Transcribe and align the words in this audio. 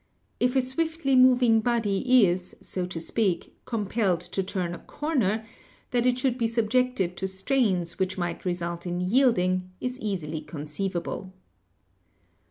If 0.39 0.55
a 0.55 0.61
swiftly 0.61 1.15
moving 1.15 1.59
body 1.59 2.25
is, 2.25 2.55
so 2.59 2.87
to 2.87 2.99
speak, 2.99 3.53
compelled 3.65 4.21
to 4.21 4.41
turn 4.41 4.73
a 4.73 4.79
corner, 4.79 5.45
that 5.91 6.07
it 6.07 6.17
should 6.17 6.39
be 6.39 6.47
subjected 6.47 7.15
to 7.17 7.27
strains 7.27 7.99
which 7.99 8.17
might 8.17 8.43
result 8.43 8.87
in 8.87 8.99
yielding, 8.99 9.69
is 9.79 9.99
easily 9.99 10.41
conceivable. 10.41 11.31